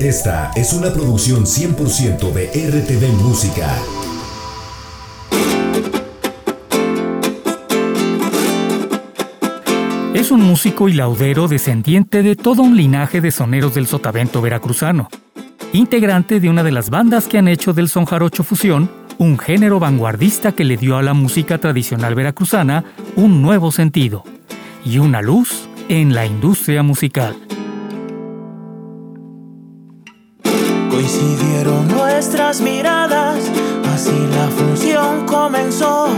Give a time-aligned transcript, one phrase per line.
[0.00, 3.68] Esta es una producción 100% de RTV Música.
[10.14, 15.10] Es un músico y laudero descendiente de todo un linaje de soneros del sotavento veracruzano,
[15.74, 19.80] integrante de una de las bandas que han hecho del son jarocho fusión un género
[19.80, 22.84] vanguardista que le dio a la música tradicional veracruzana
[23.16, 24.24] un nuevo sentido
[24.82, 27.36] y una luz en la industria musical.
[32.58, 33.38] Miradas,
[33.94, 36.08] así la función comenzó.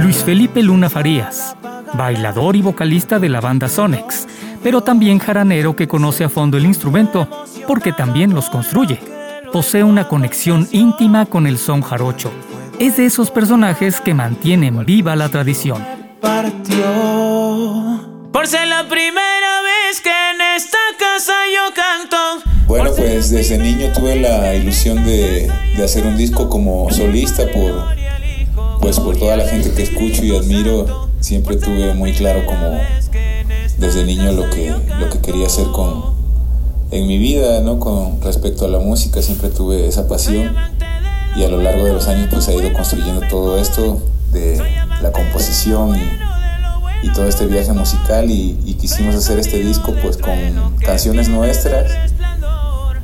[0.00, 1.54] Luis Felipe Luna Farías,
[1.94, 4.26] bailador y vocalista de la banda Sonex,
[4.62, 7.28] pero también jaranero que conoce a fondo el instrumento,
[7.68, 9.12] porque también los construye
[9.52, 12.32] posee una conexión íntima con el son jarocho.
[12.80, 15.84] Es de esos personajes que mantienen viva la tradición.
[16.20, 16.80] Partió.
[18.32, 22.50] Por ser la primera vez que en esta casa yo canto.
[22.72, 27.84] Bueno, pues desde niño tuve la ilusión de, de, hacer un disco como solista por,
[28.80, 31.10] pues por toda la gente que escucho y admiro.
[31.20, 32.80] Siempre tuve muy claro como
[33.76, 36.14] desde niño lo que, lo que quería hacer con,
[36.90, 37.78] en mi vida, ¿no?
[37.78, 40.56] Con respecto a la música siempre tuve esa pasión
[41.36, 44.00] y a lo largo de los años pues he ido construyendo todo esto
[44.32, 44.58] de
[45.02, 50.34] la composición y, todo este viaje musical y, quisimos hacer este disco pues con
[50.78, 52.11] canciones nuestras,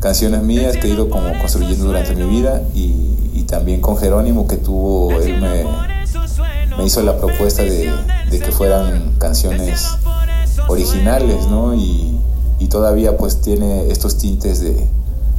[0.00, 3.14] canciones mías que he ido como construyendo durante mi vida y,
[3.48, 5.64] también con Jerónimo que tuvo, él me,
[6.76, 7.90] me hizo la propuesta de,
[8.30, 9.88] de que fueran canciones
[10.68, 11.74] originales, ¿no?
[11.74, 12.18] Y,
[12.58, 14.86] y todavía pues tiene estos tintes de,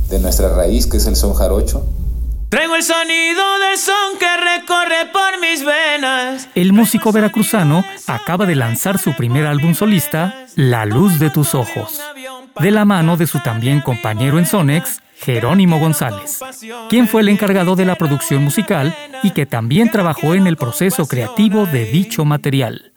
[0.10, 1.86] de nuestra raíz que es el son jarocho.
[2.50, 6.48] Traigo el sonido del son que recorre por mis venas.
[6.56, 12.02] El músico veracruzano acaba de lanzar su primer álbum solista, La Luz de tus Ojos,
[12.60, 16.40] de la mano de su también compañero en Sonex, Jerónimo González,
[16.90, 21.06] quien fue el encargado de la producción musical y que también trabajó en el proceso
[21.08, 22.94] creativo de dicho material.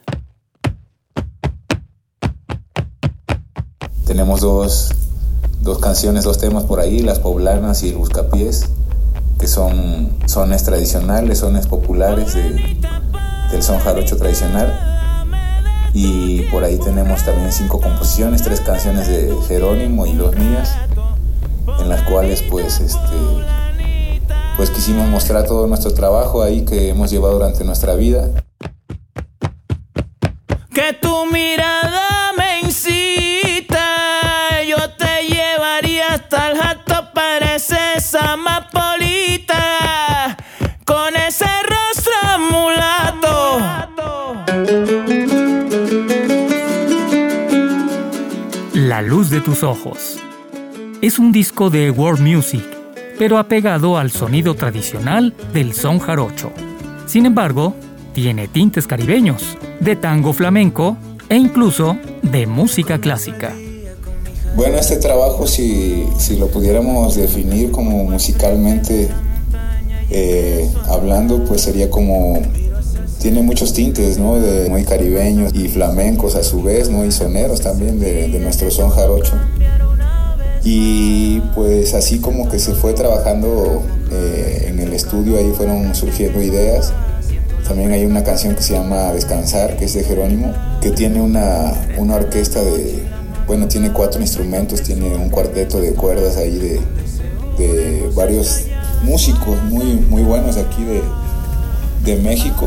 [4.06, 4.94] Tenemos dos,
[5.60, 8.69] dos canciones, dos temas por ahí, Las Poblanas y El Buscapiés,
[9.38, 14.91] que son sones tradicionales, sones populares del son jarocho tradicional.
[15.94, 20.76] Y por ahí tenemos también cinco composiciones, tres canciones de Jerónimo y dos mías,
[21.80, 23.16] en las cuales pues este
[24.56, 28.30] pues quisimos mostrar todo nuestro trabajo ahí que hemos llevado durante nuestra vida.
[30.72, 32.22] Que tu mirada
[49.32, 50.19] de tus ojos.
[51.00, 52.62] Es un disco de world music,
[53.19, 56.53] pero apegado al sonido tradicional del son jarocho.
[57.06, 57.75] Sin embargo,
[58.12, 60.98] tiene tintes caribeños, de tango flamenco
[61.31, 63.54] e incluso de música clásica.
[64.54, 66.04] Bueno, este trabajo, si,
[66.38, 69.09] lo pudiéramos definir como musicalmente
[70.10, 72.42] eh, hablando, pues sería como
[73.22, 74.41] tiene muchos tintes, ¿no?
[74.41, 77.05] De muy caribeños y flamencos a su vez, ¿no?
[77.05, 79.34] Y soneros también de, nuestro son jarocho.
[80.65, 86.43] Y pues así como que se fue trabajando eh, en el estudio, ahí fueron surgiendo
[86.43, 86.93] ideas.
[87.66, 91.72] También hay una canción que se llama Descansar, que es de Jerónimo, que tiene una,
[91.99, 93.04] una orquesta de,
[93.47, 96.81] bueno, tiene cuatro instrumentos, tiene un cuarteto de cuerdas ahí de,
[98.16, 98.65] varios
[99.04, 100.84] músicos muy, muy buenos aquí
[102.04, 102.66] de, México.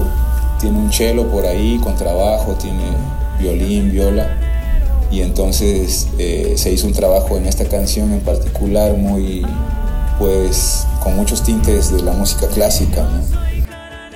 [0.60, 2.84] Tiene un cello por ahí, con trabajo, tiene
[3.40, 4.38] violín, viola.
[5.12, 9.46] Y entonces eh, se hizo un trabajo en esta canción en particular muy,
[10.18, 13.08] pues, con muchos tintes de la música clásica.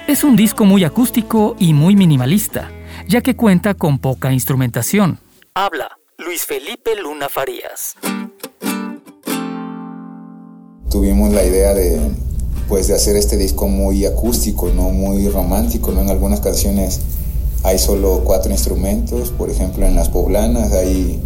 [0.08, 2.72] Es un disco muy acústico y muy minimalista,
[3.08, 5.20] ya que cuenta con poca instrumentación.
[5.54, 7.96] Habla Luis Felipe Luna Farías.
[10.90, 12.02] Tuvimos la idea de,
[12.70, 14.92] pues, de hacer este disco muy acústico, ¿no?
[14.92, 15.92] muy romántico.
[15.92, 16.02] ¿no?
[16.02, 17.02] En algunas canciones
[17.64, 21.20] hay solo cuatro instrumentos, por ejemplo en Las Poblanas hay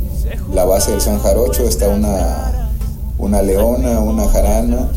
[0.52, 2.72] la base del son jarocho, está una,
[3.20, 4.90] una leona, una jarana,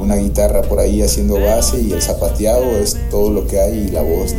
[0.00, 3.88] una guitarra por ahí haciendo base y el zapateado es todo lo que hay y
[3.90, 4.34] la voz.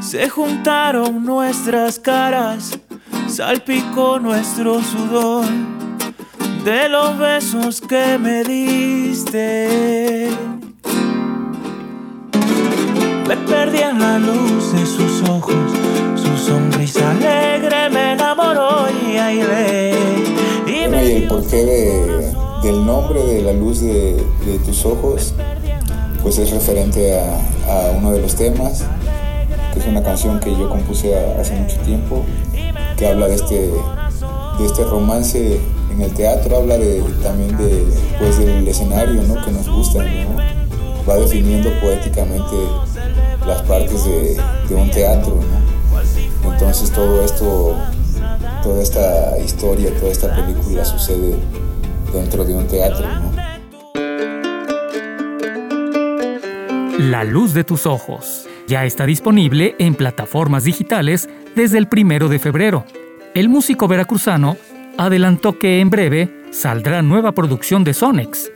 [0.00, 2.78] Se juntaron nuestras caras,
[3.28, 5.44] salpicó nuestro sudor
[6.66, 10.28] de los besos que me diste.
[13.28, 15.54] Me perdí en la luz de sus ojos,
[16.16, 19.94] su sonrisa alegre me enamoró y aire
[21.28, 22.34] porqué de,
[22.64, 24.20] del nombre de la luz de,
[24.64, 25.34] tus ojos,
[26.20, 28.84] pues es referente a, uno de los temas,
[29.72, 32.24] que es una canción que yo compuse hace mucho tiempo,
[32.96, 35.60] que habla de este, de este romance
[35.96, 37.86] en el teatro, habla de, también de,
[38.18, 39.42] pues, del escenario ¿no?
[39.44, 40.04] que nos gusta,
[41.08, 42.54] va definiendo poéticamente
[43.46, 45.40] las partes de, de un teatro.
[46.42, 46.52] ¿no?
[46.52, 47.76] Entonces todo esto
[48.62, 51.36] toda esta historia, toda esta película sucede
[52.12, 53.06] dentro de un teatro.
[56.98, 62.38] La luz de tus ojos ya está disponible en plataformas digitales desde el primero de
[62.38, 62.84] febrero.
[63.34, 64.56] El músico veracruzano
[64.98, 68.50] adelantó que en breve saldrá nueva producción de Sonex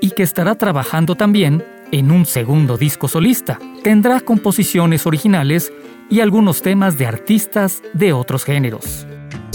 [0.00, 3.58] y que estará trabajando también en un segundo disco solista.
[3.82, 5.72] Tendrá composiciones originales
[6.10, 9.06] y algunos temas de artistas de otros géneros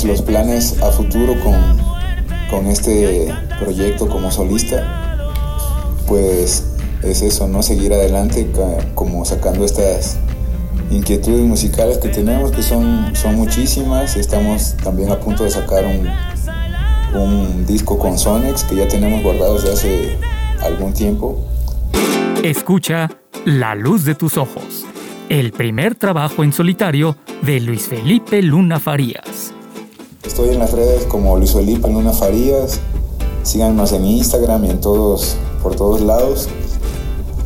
[0.05, 1.55] los planes a futuro con,
[2.49, 5.29] con este proyecto como solista,
[6.07, 6.65] pues
[7.03, 7.61] es eso, ¿no?
[7.61, 8.49] Seguir adelante
[8.95, 10.17] como sacando estas
[10.91, 14.15] inquietudes musicales que tenemos, que son, son muchísimas.
[14.17, 16.07] Estamos también a punto de sacar un,
[17.19, 20.17] un disco con Sonex que ya tenemos guardados desde hace
[20.65, 21.39] algún tiempo.
[22.43, 23.09] Escucha
[23.45, 24.85] La luz de tus ojos,
[25.29, 29.53] el primer trabajo en solitario de Luis Felipe Luna Farías.
[30.23, 32.79] Estoy en las redes como Luis Felipe Luna Farías.
[33.43, 36.47] Síganos en Instagram y en todos, por todos lados.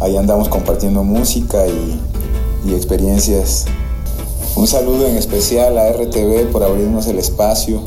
[0.01, 1.99] Ahí andamos compartiendo música y,
[2.65, 3.65] y experiencias.
[4.55, 7.81] Un saludo en especial a RTV por abrirnos el espacio.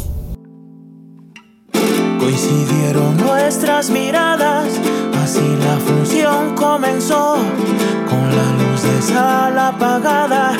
[2.18, 4.66] Coincidieron nuestras miradas,
[5.22, 7.36] así la función comenzó.
[8.08, 10.52] Con la luz de sala apagada,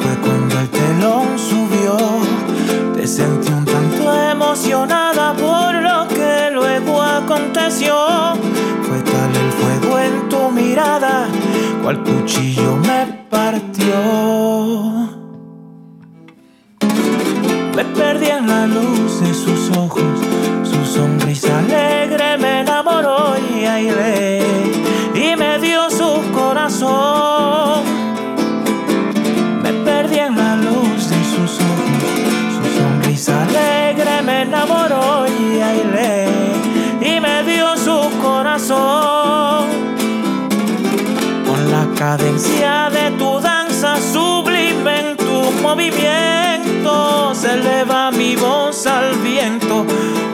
[0.00, 1.96] fue cuando el telón subió.
[2.94, 3.64] Te sentí un
[4.50, 7.94] emocionada por lo que luego aconteció.
[8.82, 11.28] Fue tal el fuego en tu mirada,
[11.82, 13.96] cual cuchillo me partió.
[17.76, 20.02] Me perdí en la luz de sus ojos,
[20.64, 24.42] su sonrisa alegre me enamoró y aire
[25.14, 27.39] y me dio su corazón.
[42.16, 49.86] Cadencia de tu danza sublime en tu movimiento se eleva mi voz al viento,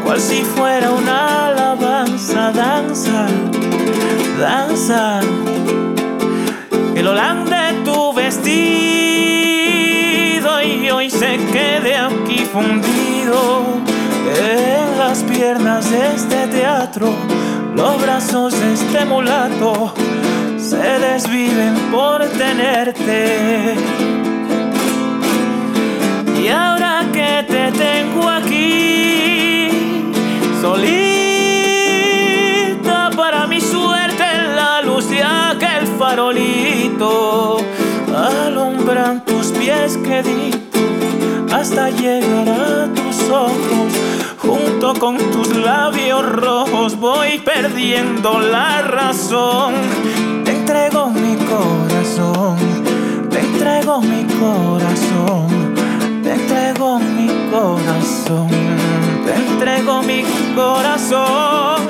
[0.02, 3.26] cual si fuera una alabanza, danza,
[4.40, 5.20] danza.
[6.94, 8.52] El holán de tu vestido
[10.62, 13.36] y hoy se quede aquí fundido
[14.50, 17.14] en las piernas de este teatro,
[17.74, 19.92] los brazos de este mulato
[20.86, 23.74] se desviven por tenerte.
[26.40, 29.68] Y ahora que te tengo aquí,
[30.60, 31.10] solita
[33.16, 37.58] para mi suerte en la luz de aquel farolito,
[38.14, 40.60] alumbran tus pies queridos
[41.52, 43.92] hasta llegar a tus ojos.
[44.38, 49.74] Junto con tus labios rojos voy perdiendo la razón.
[53.86, 55.46] Entrego mi corazón,
[56.24, 58.48] te entrego mi corazón,
[59.24, 60.24] te entrego mi
[60.56, 61.85] corazón.